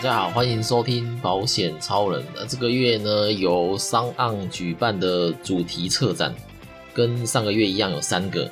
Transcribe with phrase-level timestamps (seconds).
[0.00, 2.24] 大家好，欢迎收听保险超人。
[2.34, 6.34] 那这个月呢，由商岸举办的主题策展，
[6.94, 8.50] 跟上个月一样有三个。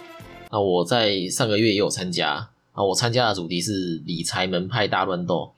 [0.51, 5.51] 那我在上个月也有参加啊，我参加的主题是理财门派大乱斗，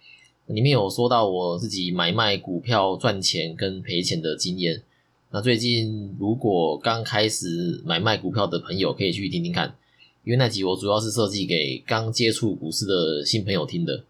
[0.46, 4.80] 里面有说到我自己买卖股票赚钱跟赔钱的经验。
[5.32, 9.74] 那最近如果刚开始买卖股票的朋友，可以去听听看，
[10.22, 14.04] 因为那集我主要是设计给刚接触股市的新朋友听的。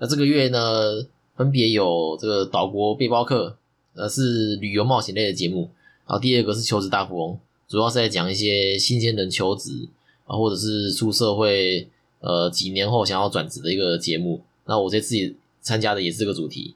[0.00, 3.54] 那这个月呢，分别有这个岛国背包客，
[3.94, 5.68] 呃，是旅游冒险类的节目。
[6.06, 9.86] 然后第二个是求职大富翁，主要是在讲一些新鲜人求职
[10.24, 11.86] 啊，或者是出社会
[12.20, 14.40] 呃几年后想要转职的一个节目。
[14.64, 16.74] 那我这次也参加的也是这个主题。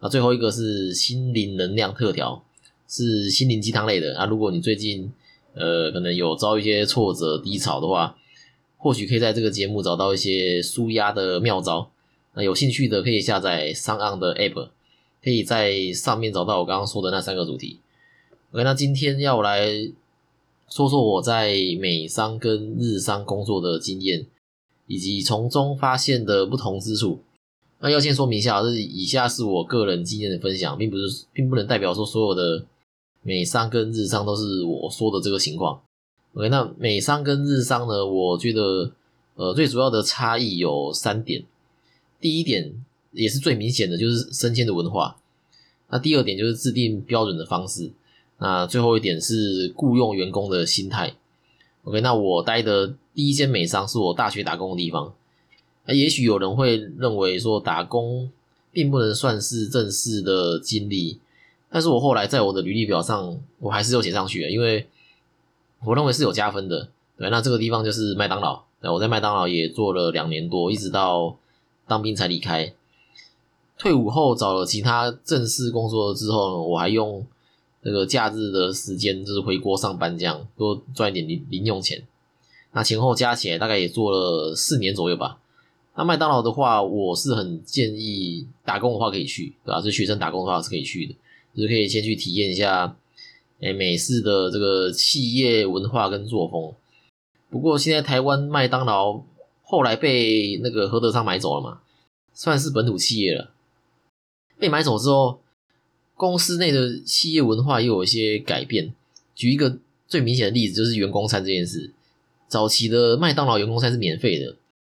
[0.00, 2.42] 那最后一个是心灵能量特调，
[2.88, 4.18] 是心灵鸡汤类的。
[4.18, 5.12] 啊，如果你最近
[5.54, 8.16] 呃可能有遭一些挫折低潮的话，
[8.78, 11.88] 或许可以在这个节目找到一些舒压的妙招。
[12.34, 14.68] 那有兴趣的可以下载商岸的 App，
[15.22, 17.80] 可以在上面找到我刚刚说的那三个主题。
[18.52, 19.70] OK，那今天要来
[20.68, 24.26] 说说我在美商跟日商工作的经验，
[24.86, 27.20] 以及从中发现的不同之处。
[27.78, 32.64] 那要先说明一下，这以下是我个人经验的分享，并不是，并不能代表说所有的
[33.22, 35.80] 美商跟日商都是我说的这个情况。
[36.34, 38.90] OK，那美商跟日商呢，我觉得
[39.34, 41.44] 呃最主要的差异有三点。
[42.24, 42.72] 第一点
[43.12, 45.18] 也是最明显的，就是升迁的文化。
[45.90, 47.90] 那第二点就是制定标准的方式。
[48.38, 51.12] 那最后一点是雇佣员工的心态。
[51.82, 55.12] OK，那我待的第一间美商是我大学打工的地方。
[55.84, 58.30] 那也许有人会认为说打工
[58.72, 61.18] 并不能算是正式的经历，
[61.68, 64.86] 但是我后来在我的履历表上我还是有写上去的，因为
[65.84, 66.88] 我认为是有加分的。
[67.18, 68.62] 对，那这个地方就是麦当劳。
[68.80, 71.36] 那我在麦当劳也做了两年多，一直到。
[71.86, 72.72] 当兵才离开，
[73.76, 77.26] 退伍后找了其他正式工作之后呢，我还用
[77.82, 82.02] 那个假日的时间，就是回国上班，这样多赚一点零零用钱。
[82.72, 85.38] 那前后加起来大概也做了四年左右吧。
[85.94, 89.80] 那麦当劳的话，我是很建议打工的话可以去，对吧？
[89.82, 91.14] 是学生打工的话是可以去的，
[91.54, 92.96] 就是可以先去体验一下，
[93.60, 96.72] 哎，美式的这个企业文化跟作风。
[97.50, 99.22] 不过现在台湾麦当劳。
[99.64, 101.80] 后来被那个何德昌买走了嘛，
[102.32, 103.50] 算是本土企业了。
[104.58, 105.40] 被买走之后，
[106.14, 108.94] 公司内的企业文化又有一些改变。
[109.34, 111.90] 举一个最明显的例子，就是员工餐这件事。
[112.46, 114.54] 早期的麦当劳员工餐是免费的，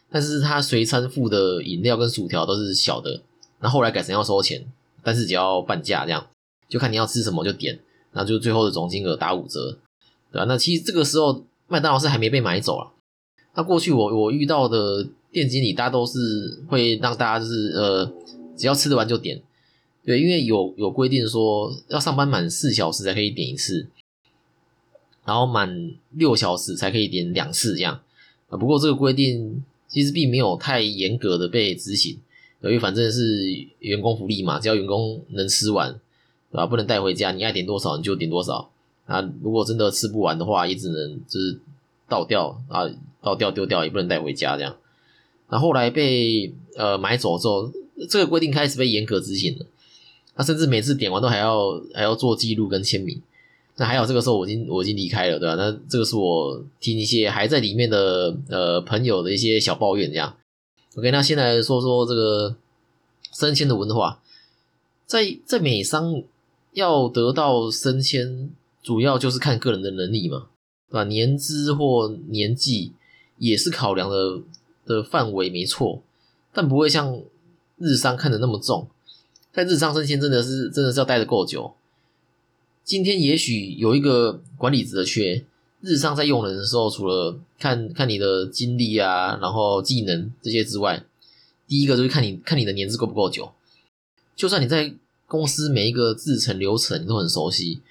[0.09, 3.21] 但是他随餐附的饮料跟薯条都是小的。
[3.59, 4.65] 那后来改成要收钱，
[5.01, 6.27] 但是只要半价这样，
[6.67, 7.79] 就看你要吃什么就点，
[8.11, 9.77] 那就最后的总金额打五折，
[10.31, 10.45] 对吧？
[10.45, 12.91] 那其实这个时候麦当劳是还没被买走了。
[13.55, 18.05] 那过去我我遇到的店经理，大家都是会让大家就是呃，
[18.57, 19.41] 只要吃得完就点，
[20.03, 23.87] 对，因为有有规定说要上班满四小时才可以点一次，
[25.25, 28.01] 然后满六小时才可以点两次这样
[28.49, 28.57] 啊。
[28.57, 32.19] 不过这个规定其实并没有太严格的被执行，
[32.61, 35.93] 因为反正是员工福利嘛，只要员工能吃完，
[36.51, 36.65] 对吧？
[36.65, 38.69] 不能带回家，你爱点多少你就点多少
[39.05, 39.21] 啊。
[39.41, 41.57] 如果真的吃不完的话，也只能就是
[42.09, 42.85] 倒掉啊。
[43.25, 44.77] 倒掉丢掉也不能带回家，这样。
[45.49, 47.71] 那后来被呃买走之后，
[48.07, 49.65] 这个规定开始被严格执行了。
[50.35, 53.19] 那甚至每次点完都还要还要做记录跟签名。
[53.77, 55.55] 那还有这个时候我已经我已经离开了，对吧？
[55.55, 60.35] 那这个是我听一些还在里面的呃朋友的一些小抱怨，这样。
[60.95, 62.55] OK，那先来说说这个
[63.33, 64.21] 升迁的文化，
[65.05, 66.23] 在在美商
[66.73, 68.49] 要得到升迁，
[68.81, 70.47] 主要就是看个人的能力嘛，
[70.89, 71.03] 对吧？
[71.03, 72.93] 年资或年纪。
[73.37, 74.41] 也是考量的
[74.85, 76.01] 的范围没错，
[76.53, 77.21] 但不会像
[77.77, 78.87] 日商看的那么重。
[79.51, 81.73] 在日商升迁真的是真的是要待的够久。
[82.83, 85.43] 今天也许有一个管理职的缺，
[85.81, 91.03] 日商在用人的时候，除了看看你的经历啊，然后技能这些之外，
[91.67, 93.51] 第一个就是看你看你的年资够不够久。
[94.35, 94.93] 就算你在
[95.25, 97.81] 公司每一个制程流程你都很熟悉，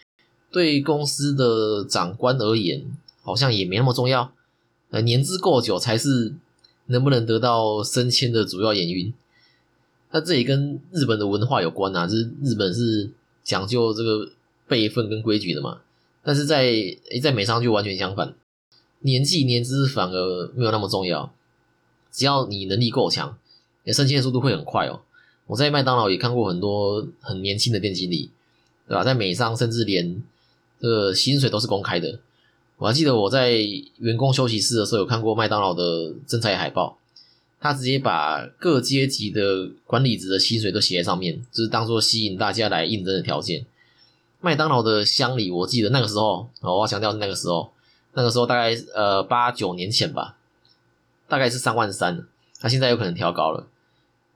[0.52, 2.84] 对公司的长官而言，
[3.22, 4.32] 好像也没那么重要。
[4.94, 6.32] 呃，年资够久才是
[6.86, 9.12] 能不能得到升迁的主要原因。
[10.12, 13.10] 那这也跟日本的文化有关啊，就是日本是
[13.42, 14.30] 讲究这个
[14.68, 15.80] 辈分跟规矩的嘛。
[16.22, 18.36] 但是在诶，在美商就完全相反，
[19.00, 21.34] 年纪年资反而没有那么重要，
[22.12, 23.36] 只要你能力够强，
[23.82, 25.00] 你升迁的速度会很快哦。
[25.48, 28.30] 我在麦当劳也看过很多很年轻的店经理，
[28.86, 29.02] 对吧？
[29.02, 30.22] 在美商甚至连
[30.78, 32.20] 这个薪水都是公开的。
[32.84, 33.50] 我还记得我在
[33.96, 36.98] 员工休息室的时候有看过麦当劳的征才海报，
[37.58, 43.64] 他直接把各阶级的管理职的薪水都写在上面，就是当做吸引大家来应征的条件。
[44.42, 47.72] 麦当劳的乡里，我记得那个时候，我要强调那个时候，
[48.12, 50.36] 那个时候大概呃八九年前吧，
[51.26, 52.26] 大概是三万三，
[52.60, 53.66] 那现在有可能调高了。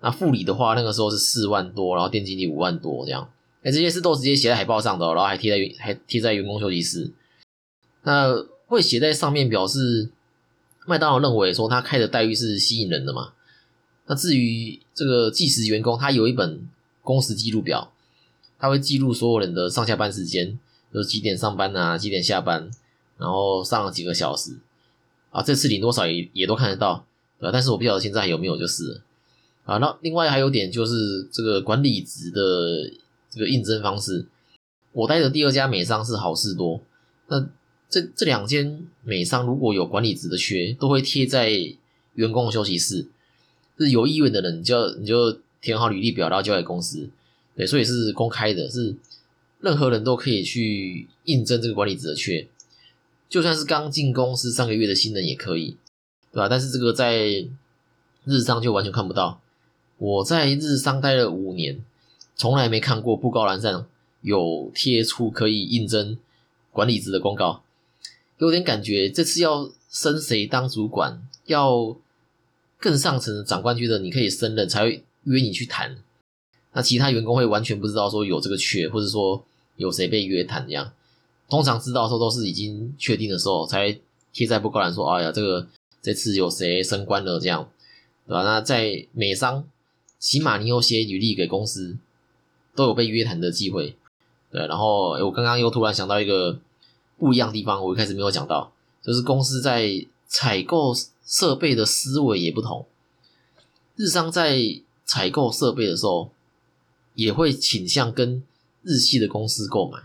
[0.01, 3.29] 那副理的话，那个时候是四万多，然后店经理五万多这样。
[3.63, 7.13] 哎，这些是都直接写在海报上的，然后还贴在还贴在员工休息室。
[8.09, 10.09] 那会写在上面，表示
[10.87, 13.35] 麦当劳认为说他开的待遇是吸引人的嘛？
[14.07, 16.67] 那至于这个计时员工，他有一本
[17.03, 17.93] 工时记录表，
[18.59, 20.59] 他会记录所有人的上下班时间，
[20.91, 22.71] 就是几点上班啊，几点下班，
[23.19, 24.57] 然后上了几个小时
[25.31, 27.05] 啊，这次领多少也也都看得到，
[27.39, 27.51] 对吧？
[27.53, 29.03] 但是我不晓得现在还有没有就是
[29.67, 29.77] 啊。
[29.77, 32.41] 那另外还有点就是这个管理职的。
[33.31, 34.27] 这个应征方式，
[34.91, 36.81] 我待的第二家美商是好事多。
[37.27, 37.47] 那
[37.89, 41.51] 这这两间美商如果有管理职的缺，都会贴在
[42.15, 43.07] 员工休息室。
[43.79, 47.09] 是有意愿的人，你就你就填好履历表，然后交给公司。
[47.57, 48.95] 对，所以是公开的，是
[49.61, 52.47] 任何人都可以去应征这个管理职的缺。
[53.29, 55.77] 就算是刚进公司三个月的新人也可以，
[56.33, 56.49] 对吧？
[56.49, 57.47] 但是这个在
[58.25, 59.41] 日商就完全看不到。
[59.99, 61.83] 我在日商待了五年。
[62.41, 63.89] 从来没看过布告栏上
[64.21, 66.17] 有贴出可以应征
[66.71, 67.65] 管理职的公告，
[68.39, 71.97] 有点感觉这次要升谁当主管，要
[72.79, 75.97] 更上层的长官觉得你可以胜任，才会约你去谈。
[76.73, 79.45] 那其他员工会完全不知道说有这个缺，或者说
[79.77, 80.93] 有谁被约谈这样。
[81.49, 83.99] 通常知道的时候都是已经确定的时候，才
[84.33, 85.67] 贴在布告栏说：“哎呀，这个
[86.03, 87.69] 这次有谁升官了？”这样，
[88.27, 88.43] 对吧？
[88.43, 89.65] 那在美商，
[90.19, 91.97] 起码你有写履历给公司。
[92.77, 93.97] 都有被约谈的机会，
[94.53, 94.65] 对。
[94.69, 96.61] 然后我刚刚又突然想到一个
[97.19, 98.73] 不一样的地方，我一开始没有讲到，
[99.03, 100.95] 就是公司在采购
[101.27, 102.87] 设备的思维也不同。
[103.97, 106.31] 日商在采购设备的时候，
[107.15, 108.43] 也会倾向跟
[108.83, 109.99] 日系的公司购买。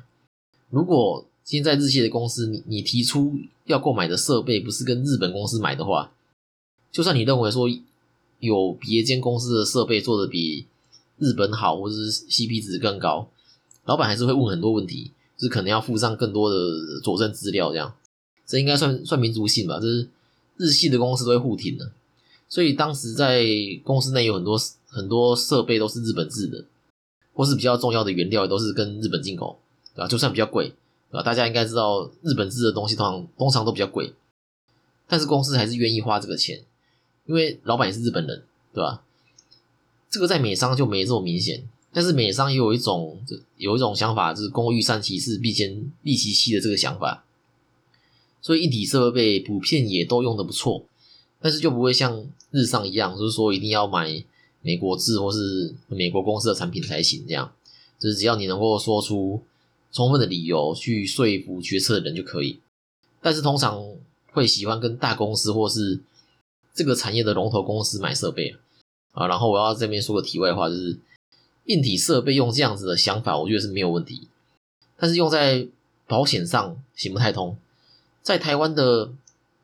[0.69, 6.12] 如果现在日系的公司，你你提出要购买的设备不是跟日本公司买的话，
[6.92, 7.69] 就算你认为说
[8.39, 10.68] 有别间公司的设备做的比。
[11.19, 13.30] 日本好，或者是 CP 值更高，
[13.86, 15.12] 老板还是会问很多问题，
[15.43, 16.55] 是可能要附上更多的
[17.03, 17.93] 佐证资料，这样，
[18.45, 19.79] 这应该算算民族性吧？
[19.79, 20.07] 就是
[20.57, 21.91] 日系的公司都会互挺的，
[22.47, 23.45] 所以当时在
[23.83, 24.57] 公司内有很多
[24.87, 26.63] 很多设备都是日本制的，
[27.33, 29.59] 或是比较重要的原料都是跟日本进口，
[29.95, 30.07] 对吧？
[30.07, 30.69] 就算比较贵，
[31.11, 31.23] 对吧？
[31.23, 34.13] 大家应该知道日本制的东西通常通常都比较贵，
[35.07, 36.63] 但是公司还是愿意花这个钱，
[37.25, 38.43] 因为老板也是日本人，
[38.73, 39.03] 对吧？
[40.09, 43.23] 这个在美商就没这么明显，但是美商也有一种
[43.57, 47.23] 有一种想法，就是工欲善其事，必先利其器的这个想法。
[48.41, 50.83] 所以一体设备普遍也都用的不错，
[51.39, 54.21] 但是就不会像日上一样，就是说一定要买
[54.61, 57.23] 美国制或是美国公司的产品才行。
[57.27, 57.53] 这样，
[57.99, 59.41] 就是只要你能够说出
[59.91, 62.59] 充分的理由去说服决策的人就可以。
[63.21, 63.81] 但是通常
[64.31, 66.01] 会喜欢跟大公司或是
[66.73, 68.55] 这个产业的龙头公司买设备。
[69.11, 70.99] 啊，然后我要这边说个题外话，就是
[71.65, 74.27] 硬体设备用这样子的想法，我觉得是没有问题。
[74.98, 75.68] 但是用在
[76.07, 77.57] 保险上行不太通。
[78.21, 79.12] 在台湾的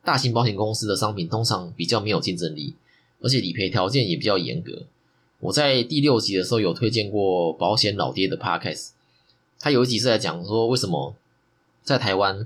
[0.03, 2.75] 大型保险公司的商品通常比较没有竞争力，
[3.21, 4.83] 而且理赔条件也比较严格。
[5.39, 8.89] 我在第六集的时候有推荐过保险老爹的 Podcast，
[9.59, 11.15] 他有一集是在讲说为什么
[11.83, 12.45] 在台湾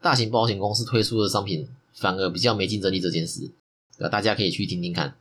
[0.00, 3.50] 大型保险公司推出的商品反而比较没竞争力这件事，
[4.10, 5.14] 大家可以去听听看。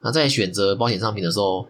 [0.00, 1.68] 那在选择保险商品的时候，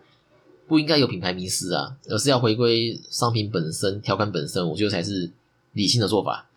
[0.66, 5.30] 不应该有品牌迷失啊，而是要回归商品本身、条款本身，我觉得才是
[5.72, 6.48] 理性的做法。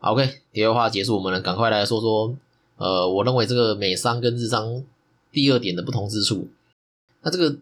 [0.00, 2.36] OK，第二话结束，我们赶快来说说，
[2.76, 4.82] 呃，我认为这个美商跟日商
[5.30, 6.48] 第二点的不同之处。
[7.22, 7.56] 那这个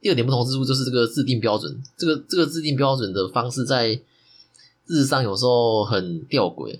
[0.00, 4.00] 第二点不同之处就是这个制定标准，这个这个制定标准的方式在
[4.86, 6.78] 日商有时候很吊诡，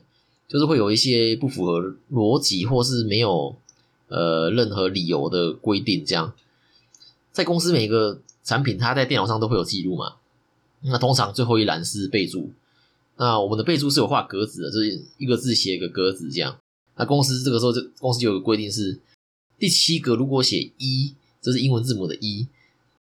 [0.49, 3.57] 就是会有一些不符合逻辑，或是没有。
[4.09, 6.35] 呃，任何理由的规定，这样
[7.33, 10.15] 在公司每个产品，它在电脑上都会有记录嘛？
[10.83, 12.51] 那通常最后一栏是备注。
[13.17, 16.59] 那我们的备注是有画格子的，就是一个字写一个格子这样。
[16.97, 19.01] 那公司这个时候，这公司就有个规定是
[19.59, 22.47] 第七格如果写一，这是英文字母的一，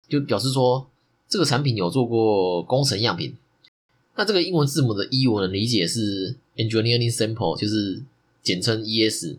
[0.08, 0.88] 就表示说
[1.28, 3.36] 这个产品有做过工程样品。
[4.16, 8.04] 那这个英文字母的一，我能理解是 engineering sample，就是
[8.44, 9.38] 简称 ES。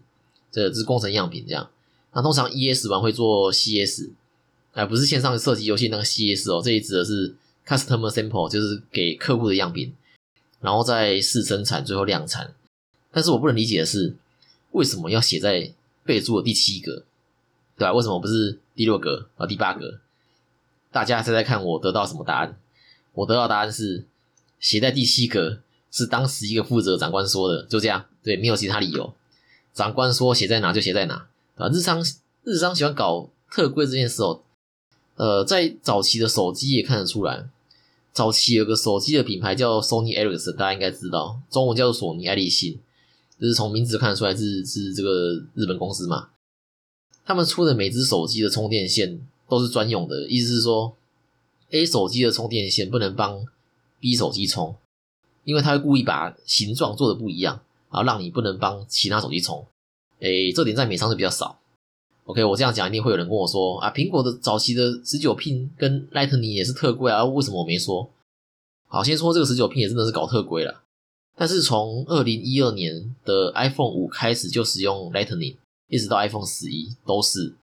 [0.51, 1.71] 这是工程样品，这样。
[2.13, 4.11] 那通常 E S 完会做 C S，
[4.73, 7.35] 哎，不是线上设计游戏那个 C S 哦，这里指的是
[7.67, 9.93] Customer Sample，就是给客户的样品，
[10.61, 12.55] 然后再试生产，最后量产。
[13.11, 14.15] 但是我不能理解的是，
[14.71, 15.73] 为什么要写在
[16.05, 17.05] 备注的第七格？
[17.77, 17.93] 对吧？
[17.93, 19.47] 为什么不是第六格啊？
[19.47, 19.99] 第八格？
[20.93, 22.57] 大家猜猜看，我得到什么答案？
[23.15, 24.05] 我得到答案是
[24.61, 25.61] 写在第七格，
[25.91, 29.13] 是当时一个负责长官说的，就这样，对，没有其他理由。
[29.73, 31.69] 长官说写在哪就写在哪啊。
[31.69, 32.05] 日商
[32.45, 34.43] 日商喜欢搞特规这件事哦，
[35.21, 37.47] 呃，在早期的手机也看得出来。
[38.11, 42.79] 早期有个手机的品牌叫 Sony erics 大家应该知道，中文叫做索尼爱立信，
[43.39, 46.31] 就是从名字看得出来是是这个日本公司嘛。
[47.23, 50.97] 他们出的每只手机的充电线都是专用的，意思是说
[51.69, 53.45] ，A 手机的充电线不能帮
[54.01, 54.75] B 手机充，
[55.45, 57.61] 因为他会故意把形状做的不一样，
[57.93, 59.67] 然后让你不能帮其他手机充。
[60.21, 61.60] 诶，这点在美商是比较少。
[62.31, 68.09] OK，我这样讲一定会有人跟我说啊，苹果的早期的十九 pin 跟 Lightning 也是特贵啊，为什么我没说？
[68.87, 70.83] 好，先说这个十九 pin 也真的是搞特贵了，
[71.37, 75.57] 但是从二零一二年的 iPhone 五开始就使用 Lightning，
[75.89, 77.57] 一直到 iPhone 十一都是。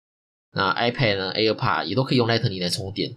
[0.53, 3.15] 那 iPad 呢，AirPod 也都可以用 Lightning 来充电。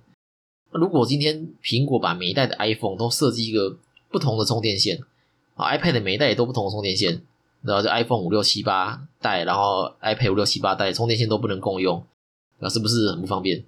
[0.71, 3.79] 那如果今天苹果把每一代的 iPhone 都设计一个
[4.11, 5.01] 不同的充电线，
[5.55, 7.23] 啊，iPad 每一代也都不同的充电线。
[7.63, 12.03] 然后就 iPhone 五六七八代，然后 iPad 五六七八代充电线都不能共用，
[12.61, 13.65] 那是不是很不方便？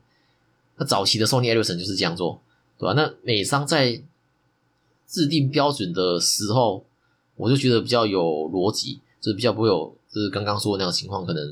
[0.77, 2.41] 那早期的 Sony Ericsson 就是这样做，
[2.79, 2.95] 对吧？
[2.95, 4.01] 那美商在
[5.07, 6.85] 制定标准的时候，
[7.37, 11.45] 我就觉得比较有逻辑，就是比较不会有就是刚刚说的那种情况，可能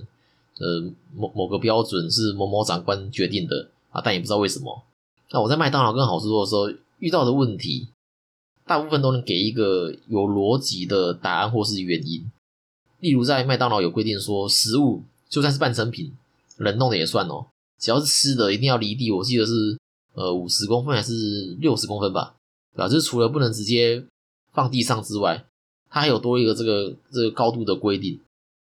[0.59, 4.83] 呃某某个标准是某某长官决定的啊，但也不知道为什么。
[5.31, 7.89] 那我在麦当劳跟好吃多的时候遇到的问题。
[8.69, 12.31] 大部分都能给一个有逻辑的答案或是原因，
[13.01, 16.13] 例如在麦当劳有规定说，食物就算是半成品，
[16.59, 17.47] 冷冻的也算哦，
[17.81, 19.79] 只要是吃的一定要离地，我记得是
[20.13, 22.35] 呃五十公分还是六十公分吧，
[22.75, 22.89] 对吧？
[22.89, 24.05] 就是除了不能直接
[24.53, 25.43] 放地上之外，
[25.89, 28.21] 它还有多一个这个这个高度的规定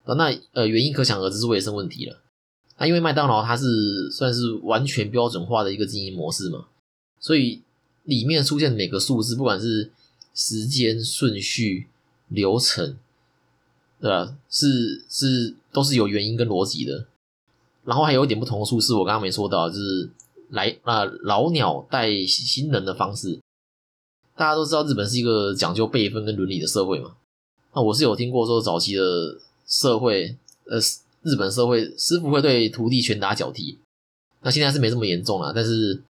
[0.07, 0.15] 啊。
[0.15, 2.17] 那呃原因可想而知是卫生问题了。
[2.79, 6.65] 那因为麦当劳它是算是完全标准化的一个经营模式嘛，
[7.21, 7.63] 所以。
[8.11, 9.89] 里面出现每个数字，不管是
[10.35, 11.87] 时间顺序、
[12.27, 12.97] 流程，
[14.01, 14.37] 对吧？
[14.51, 17.07] 是是都是有原因跟逻辑的。
[17.85, 20.11] 然后还有一点不同的数字，我刚刚没说到，就是
[20.49, 23.39] 来啊老鸟带新人的方式。
[24.37, 27.15] 大家都知道日本是一个讲究辈分跟伦理的社会嘛。
[27.73, 29.39] 那我是有听过说，早期的
[29.69, 30.37] 社会，
[30.67, 30.79] 呃，
[31.23, 33.79] 日本社会师傅会对徒弟拳打脚踢。
[34.43, 36.03] 那现在是没这么严重了，但是。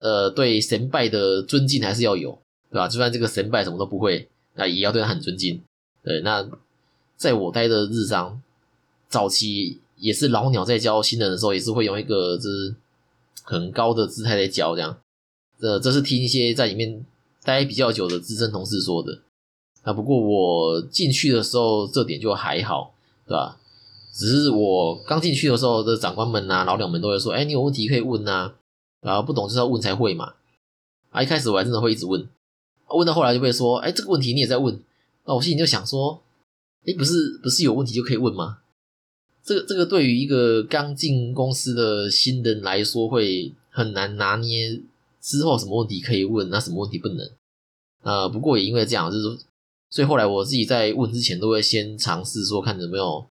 [0.00, 2.38] 呃，对神拜的尊敬还是要有，
[2.70, 2.88] 对吧？
[2.88, 5.62] 就算这个神拜什么都不会，那也要对他很尊敬。
[6.02, 6.46] 对，那
[7.16, 8.40] 在我待的日商
[9.08, 12.74] 早期，也是老鸟在教新人的时候，也是会用一个就是
[13.42, 14.98] 很高的姿态在教，这样。
[15.60, 17.04] 呃，这是听一些在里面
[17.44, 19.20] 待比较久的资深同事说的。
[19.82, 22.94] 啊，不过我进去的时候，这点就还好，
[23.26, 23.58] 对吧？
[24.14, 28.54] 只是我刚进去的时候，的长官们啊、老鸟们都会说：“哎，你有问题可以问啊。”
[29.00, 30.34] 然后不懂就是要问才会嘛，
[31.10, 31.22] 啊！
[31.22, 32.28] 一开始我还真的会一直问，
[32.88, 34.78] 问到后来就会说，哎，这个问题你也在问，
[35.24, 36.22] 那我心里就想说，
[36.86, 38.58] 哎，不是不是有问题就可以问吗？
[39.42, 44.80] 这个这个对于一个刚进公司的新人来说，会很难拿捏
[45.20, 47.30] 之后什么问题可以问，那什么问题不能？
[48.02, 49.38] 呃，不过也因为这样，就是
[49.88, 53.26] 所以后来我自己在问之前，都会先尝试说看有没有，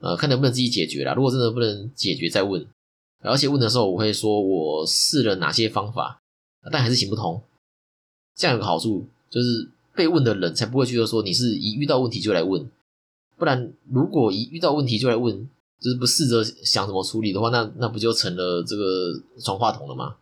[0.00, 1.14] 呃，看能不能自己解决啦。
[1.14, 2.66] 如果真的不能解决，再问。
[3.26, 6.20] 而且问的时候，我会说我试了哪些方法，
[6.70, 7.42] 但还是行不通。
[8.34, 12.70] 这样有个好处，就是被问的人才不会觉得说你是一遇到问题就来问。
[13.36, 15.48] 不然，如果一遇到问题就来问，
[15.80, 20.16] 就是不试着想怎么处理的话，那那不就成了这个传话筒了吗？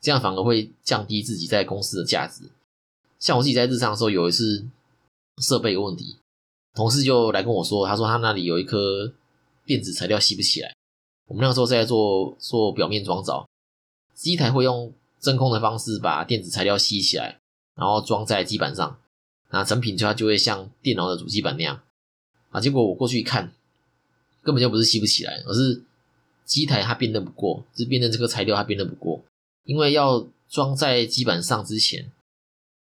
[0.00, 2.44] 这样反而会降低自己在公司的价值。
[3.18, 4.64] 像我自己在日常的时候，有一次
[5.42, 6.16] 设备有问题，
[6.74, 9.12] 同事就来跟我说，他说他那里有一颗
[9.66, 10.72] 电子材料吸不起来。
[11.28, 13.46] 我们那个时候在做做表面装造，
[14.14, 17.38] 机台会用真空的方式把电子材料吸起来，
[17.76, 18.98] 然后装在基板上，
[19.50, 21.80] 那成品就它就会像电脑的主机板那样
[22.50, 22.60] 啊。
[22.60, 23.52] 结果我过去一看，
[24.42, 25.82] 根本就不是吸不起来，而是
[26.44, 29.22] 机台它辨认不过，是辨认这个材料它辨认不过，
[29.64, 32.10] 因为要装在基板上之前，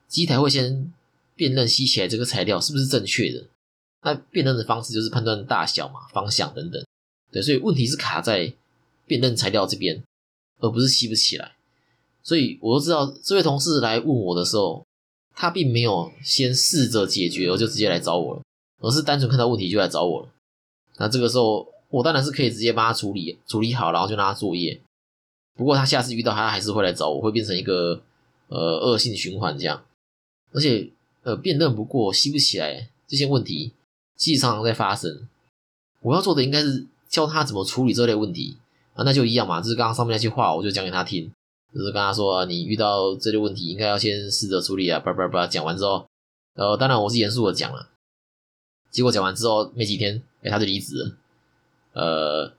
[0.07, 0.93] 机台会先
[1.35, 3.47] 辨认吸起来这个材料是不是正确的。
[4.03, 6.85] 那辨认的方式就是判断大小嘛、方向等等。
[7.35, 8.53] 对，所以问题是卡在
[9.07, 10.01] 辨认材料这边，
[10.61, 11.57] 而不是吸不起来。
[12.23, 14.87] 所以我都知道，这位同事来问我的时候，
[15.35, 18.43] 他并没有先试着解决，而就直接来找我了，
[18.81, 20.29] 而是单纯看到问题就来找我了。
[20.99, 24.81] 那这个时候，我当然是可以直接帮他处理，处理好，然后就让他作业。
[25.57, 28.01] 不过他下次遇到他还是会来找我，会变成一个
[28.47, 29.85] 呃恶性循环这样。
[30.53, 30.89] 而且
[31.25, 33.73] 呃辨认不过、吸不起来这些问题，
[34.17, 35.29] 其实常常在发生。
[36.01, 36.87] 我要做的应该是。
[37.15, 38.57] 教他怎么处理这类问题，
[38.95, 41.31] 啊，那就一样嘛，就是刚刚上面那句话，我就讲给他听，
[41.73, 46.05] 就是跟他说，你遇到这类问题，应该要先试着处理啊，叭叭叭，讲完之后，
[46.57, 47.89] 呃，当然我是严肃的讲了，
[48.91, 51.17] 结果讲完之后没几天，哎，他就离职了，
[51.93, 52.53] 呃，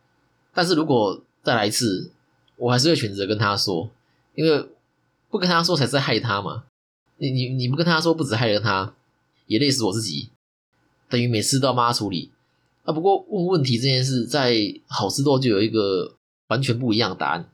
[0.53, 2.09] 但是如果再来一次，
[2.55, 3.91] 我还是会选择跟他说，
[4.35, 4.69] 因为
[5.29, 6.63] 不跟他说才是害他嘛，
[7.17, 8.95] 你你你不跟他说，不止害了他，
[9.47, 10.29] 也累死我自己，
[11.09, 12.31] 等于每次都要帮他处理。
[12.85, 14.55] 啊，不过问问题这件事，在
[14.87, 16.15] 好事多就有一个
[16.47, 17.49] 完全不一样的答案。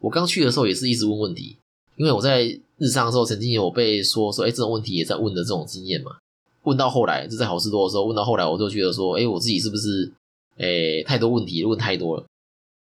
[0.00, 1.58] 我刚去的时候也是一直问问题，
[1.96, 2.42] 因为我在
[2.78, 6.16] 日上的时候曾经有被说说，哎，这种问题也在问的这种经验嘛。
[6.64, 10.10] 问到后来，就在好事多的时候，问到后来，我就觉得说，哎，我自己是不是，
[10.56, 12.24] 哎，太多问题问太多了？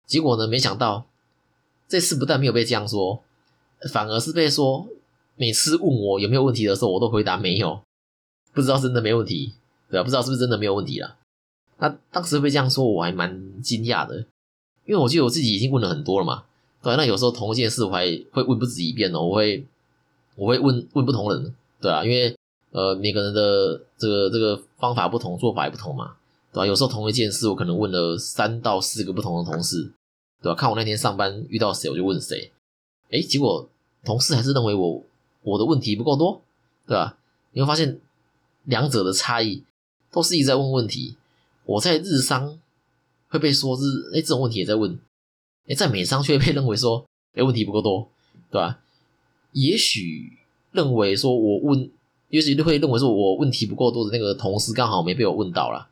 [0.06, 1.06] 结果呢，没想到
[1.88, 3.22] 这次不但没有被这样说，
[3.90, 4.86] 反而是被说，
[5.36, 7.80] 每次问我有没有问题的时候，我都回答没有，
[8.52, 9.54] 不知道真的没问题，
[9.90, 10.04] 对吧？
[10.04, 11.16] 不知道是不是真的没有问题了。
[11.78, 14.16] 那当时被这样说，我还蛮惊讶的，
[14.84, 16.44] 因为我觉得我自己已经问了很多了嘛。
[16.82, 19.20] 对，那有时候同一件事，我还会问不止一遍哦。
[19.20, 19.64] 我会，
[20.36, 22.34] 我会问问不同人，对啊，因为
[22.70, 26.14] 呃每个人的这个这个方法不同，做法也不同嘛，
[26.52, 26.66] 对吧？
[26.66, 29.92] 有时候同一件事，我可能问了三到四个不同的同事，
[30.42, 30.54] 对吧？
[30.54, 32.52] 看我那天上班遇到谁，我就问谁。
[33.10, 33.68] 哎，结果
[34.04, 35.02] 同事还是认为我
[35.42, 36.42] 我的问题不够多，
[36.86, 37.16] 对吧？
[37.52, 38.00] 你会发现
[38.64, 39.64] 两者的差异，
[40.12, 41.16] 都是一直在问问题。
[41.68, 42.58] 我在日商
[43.28, 43.82] 会被说是
[44.14, 44.98] 哎这种问题也在问，
[45.68, 48.08] 哎在美商却被认为说哎问题不够多，
[48.50, 48.80] 对吧？
[49.52, 50.38] 也许
[50.72, 51.90] 认为说我问，
[52.30, 55.90] 也许会认为说我问题不够多的那个同事刚好没被我问到啦，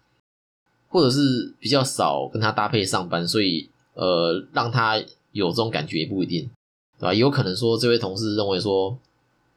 [0.89, 4.97] 或者是比较少跟他搭配上班，所以呃让他
[5.33, 6.49] 有这种感觉也不一定，
[6.99, 7.13] 对吧？
[7.13, 8.99] 也有可能说这位同事认为说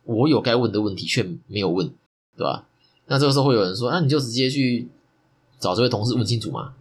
[0.04, 1.88] 我有该问的问题却没有问，
[2.36, 2.68] 对吧？
[3.08, 4.90] 那这个时候会有人说，那你就直接去。
[5.60, 6.74] 找这位同事问清楚嘛？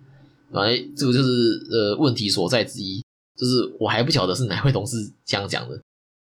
[0.51, 3.05] 反正，这个就是呃问题所在之一，
[3.37, 5.79] 就是我还不晓得是哪位同事这样讲的，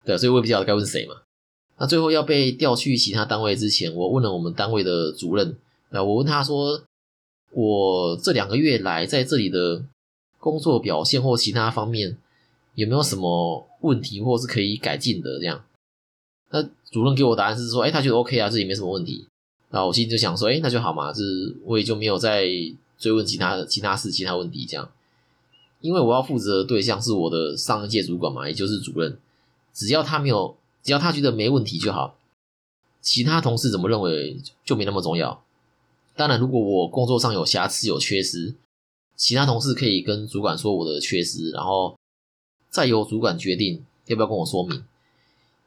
[0.05, 1.15] 对，所以我也不晓得该问谁嘛。
[1.79, 5.57] 那最后要被调去其他单位之前，我问了我们单位的主任，
[5.91, 6.81] 那，我问他说，
[7.51, 9.85] 我这两个月来在这里的
[10.39, 12.17] 工作表现或其他方面
[12.75, 15.41] 有没有什么问题，或是可以改进的？
[15.41, 15.65] 这样，
[16.51, 19.27] 那主任给我答案是说，哎，他觉得 OK 啊，这里没什么问题。
[19.75, 22.47] 那我心里就想说，哎，那就好嘛，就是我也就没有再
[22.97, 24.89] 追问其他其他事、其他问题这样，
[25.81, 29.19] 因为我要负责的对象是我的上一届主管嘛，也就是主任，
[29.73, 32.17] 只要他没有，只要他觉得没问题就好，
[33.01, 35.43] 其他同事怎么认为就没那么重要。
[36.15, 38.55] 当然，如果我工作上有瑕疵、有缺失，
[39.17, 41.99] 其他同事可以跟主管说我的缺失，然后
[42.71, 44.85] 再由主管决定要不要跟我说明。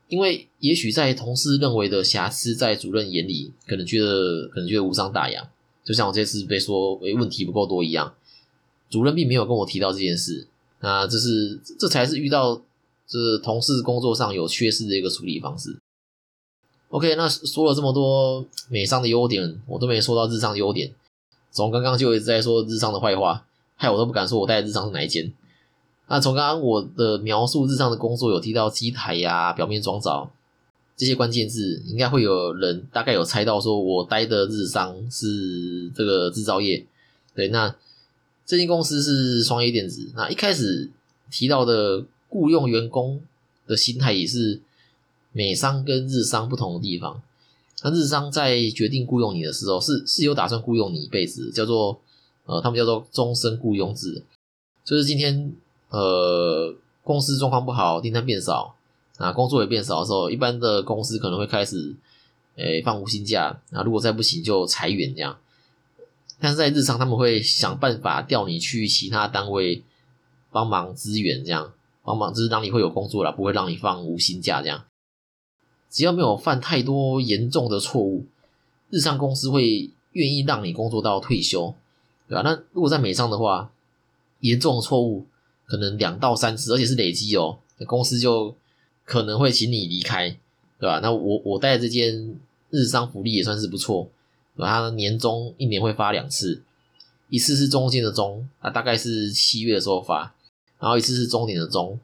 [0.08, 5.50] 因为也许在同事认为的瑕疵，在主任眼里可能觉得可能觉得无伤大雅，
[5.84, 8.14] 就像我这次被说诶问题不够多一样，
[8.90, 10.48] 主任并没有跟我提到这件事，
[10.80, 12.62] 那这是这才是遇到
[13.06, 15.78] 这同事工作上有缺失的一个处理方式。
[16.90, 20.94] OK，那说了这么多美商的优点，我都没说到日商的优点，
[21.52, 25.34] 从刚刚就一直在说日商的坏话，害我都不敢说我带的日商是哪一间。
[26.10, 30.32] 那从刚刚我的描述日上的工作有提到机台呀、表面装造
[30.96, 36.86] 这些关键字，应该会有人大概有猜到，说我待的日商是这个制造业。
[37.36, 37.76] 对，那
[38.46, 40.10] 这间公司是双 A 电子。
[40.16, 40.90] 那一开始
[41.30, 43.22] 提到的雇佣员工
[43.68, 44.62] 的心态也是
[45.34, 47.22] 美商跟日商不同的地方。
[47.84, 52.00] 那日商在决定雇佣你的时候，是是有打算雇佣你一辈子，叫做
[52.46, 54.24] 呃，他们叫做终身雇佣制，
[54.86, 55.54] 就是今天。
[55.90, 58.76] 呃，公司状况不好，订单变少，
[59.18, 61.96] 啊，工作也变少的时候，一般的公司可能会开始，
[62.56, 65.38] 诶，放无薪假，啊，如果再不行就裁员这样。
[66.40, 69.82] 但是在日常，他们会想办法调你去其他单位
[70.52, 71.72] 帮忙支援，这样
[72.04, 74.84] 帮忙就是让你会有工作了，不会让你放无薪假这样。
[75.90, 78.26] 只要没有犯太多严重的错误，
[78.90, 81.74] 日商公司会愿意让你工作到退休，
[82.28, 82.42] 对吧？
[82.44, 83.72] 那如果在美商的话，
[84.42, 85.26] 严重的错误。
[85.68, 88.56] 可能两到三次，而且是累积哦，公司就
[89.04, 90.30] 可能会请你离开，
[90.80, 91.00] 对吧？
[91.04, 94.10] 那我我带的这间日商福利也算是不错，
[94.56, 94.70] 对吧？
[94.70, 96.64] 它年终一年会发两次，
[97.30, 100.34] 一次是中间的中，啊，大概是七月的时候发，
[100.80, 102.00] 然后一次是中年的中，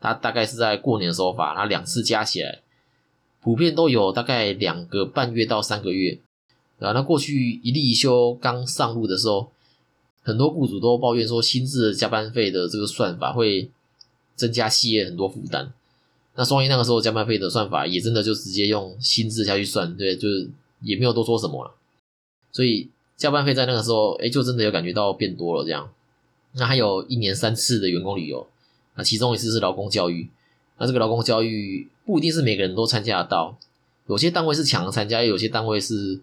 [0.00, 2.60] 它大概是在过年的时候发，那两次加起来，
[3.42, 6.18] 普遍都有大概两个半月到三个月，
[6.78, 9.51] 啊，那过去一例一休刚上路的时候。
[10.22, 13.70] 很多雇主都抱怨说，薪资的加班费的这个算法会
[14.36, 15.72] 增加企业很多负担。
[16.34, 20.48] 那双一那个时候加班费的算法也真的就直接用薪资下去算，对，就是
[20.80, 21.74] 也没有多说什么了。
[22.50, 25.90] 所以加班费在那个时候，哎，就真的有感觉到变多了这样。
[26.52, 28.46] 那还有一年三次的员工旅游，
[28.94, 30.28] 那其中一次是劳工教育。
[30.78, 33.58] 那这个劳工教育不一定是每个人都参加得到，
[34.06, 36.20] 有些单位是强参加，有些单位是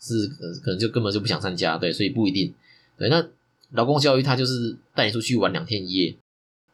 [0.00, 0.26] 是
[0.62, 2.52] 可能就根本就不想参加，对，所以不一定。
[2.96, 3.26] 对，那
[3.70, 6.16] 劳工教育他就是带你出去玩两天一夜，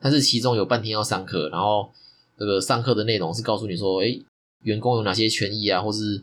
[0.00, 1.90] 但是其中有半天要上课，然后
[2.38, 4.18] 这个上课的内容是告诉你说，哎，
[4.62, 6.22] 员工有哪些权益啊，或是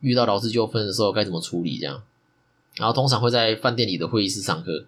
[0.00, 2.02] 遇到劳资纠纷的时候该怎么处理这样。
[2.76, 4.86] 然后通常会在饭店里的会议室上课，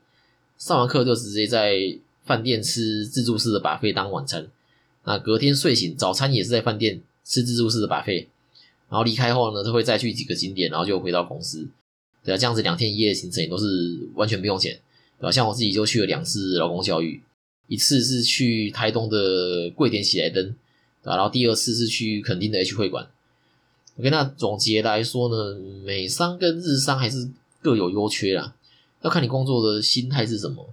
[0.58, 4.48] 上完课就直接在饭店吃自助式的把费当晚餐。
[5.04, 8.28] 那隔天睡醒，早餐也是在饭店吃自助式的把费。
[8.88, 11.68] 然后离开后呢，他会再去几个景点，然后就回到公司。
[12.26, 14.78] 对啊，这样子两天一夜的行程也都是完全不用钱，
[15.18, 15.30] 对吧？
[15.32, 17.22] 像我自己就去了两次劳工教育，
[17.68, 20.44] 一次是去台东的桂田喜来登，
[21.02, 21.16] 对吧？
[21.16, 23.08] 然后第二次是去垦丁的 H 会馆。
[23.98, 27.30] OK，那总结来说呢，美商跟日商还是。
[27.62, 28.54] 各有优缺啦，
[29.02, 30.72] 要看你工作的心态是什么。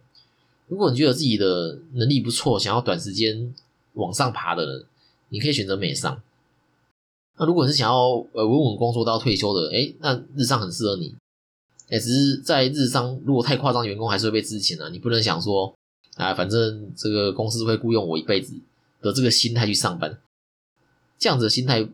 [0.67, 3.51] 如果你觉得自己的能力不错，想要短时间
[3.93, 4.85] 往上爬的人，
[5.29, 6.21] 你可以选择美商。
[7.39, 11.15] 那如果是想要呃稳稳工作到退休的，哎，那日商很适合你。
[11.89, 14.89] 哎，只是在日商如果太夸张，员工还是会被资遣啊。
[14.89, 15.73] 你不能想说
[16.15, 18.53] 啊，反正这个公司会雇佣我一辈子
[19.01, 20.17] 的这个心态去上班，
[21.19, 21.87] 这样子的心态，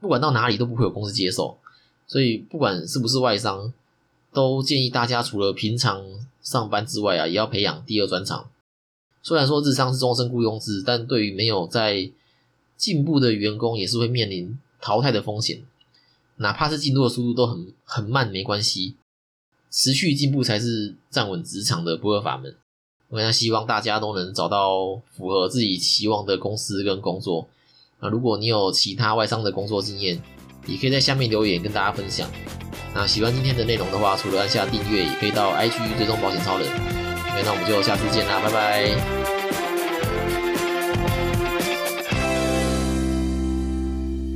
[0.00, 1.58] 不管到哪里都不会有公司接受。
[2.06, 3.72] 所以不管是不是外商。
[4.34, 6.02] 都建议大家除了平常
[6.42, 8.48] 上班之外啊，也要培养第二专长。
[9.22, 12.10] 虽然说日商是终身雇佣制，但对于没有在
[12.78, 15.62] 进步的员工，也是会面临淘汰的风险。
[16.36, 18.96] 哪怕是进度的速度都很很慢，没关系，
[19.72, 22.54] 持续进步才是站稳职场的不二法门。
[23.08, 27.48] 我那希望大家都能找到符合自己期望的公司跟工作。
[28.00, 30.20] 那如果你有其他外商的工作经验，
[30.66, 32.30] 也可以在下面留言跟大家分享。
[32.94, 36.68] 那喜欢今天的内容的话，除了按下订阅，也可以到 IG 追踪保险超人。
[37.44, 39.31] 那我们就下次见啦，拜拜。